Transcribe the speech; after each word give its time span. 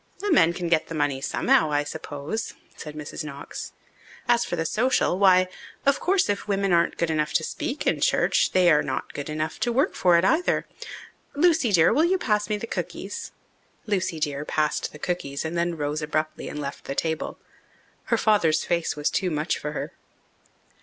"The 0.17 0.31
men 0.31 0.51
can 0.51 0.67
get 0.67 0.87
the 0.87 0.95
money 0.95 1.21
somehow, 1.21 1.69
I 1.71 1.83
suppose," 1.83 2.55
said 2.75 2.95
Mrs. 2.95 3.23
Knox. 3.23 3.71
"As 4.27 4.43
for 4.43 4.55
the 4.55 4.65
social, 4.65 5.19
why, 5.19 5.47
of 5.85 5.99
course, 5.99 6.27
if 6.27 6.47
women 6.47 6.73
aren't 6.73 6.97
good 6.97 7.11
enough 7.11 7.33
to 7.33 7.43
speak 7.43 7.85
in 7.85 8.01
church 8.01 8.51
they 8.51 8.71
are 8.71 8.81
not 8.81 9.13
good 9.13 9.29
enough 9.29 9.59
to 9.59 9.71
work 9.71 9.93
for 9.93 10.17
it 10.17 10.25
either. 10.25 10.65
Lucy, 11.35 11.71
dear, 11.71 11.93
will 11.93 12.03
you 12.03 12.17
pass 12.17 12.49
me 12.49 12.57
the 12.57 12.65
cookies?" 12.65 13.31
"Lucy 13.85 14.19
dear" 14.19 14.43
passed 14.43 14.91
the 14.91 14.97
cookies 14.97 15.45
and 15.45 15.55
then 15.55 15.77
rose 15.77 16.01
abruptly 16.01 16.49
and 16.49 16.59
left 16.59 16.85
the 16.85 16.95
table. 16.95 17.37
Her 18.05 18.17
father's 18.17 18.65
face 18.65 18.95
was 18.95 19.11
too 19.11 19.29
much 19.29 19.59
for 19.59 19.73
her. 19.73 19.91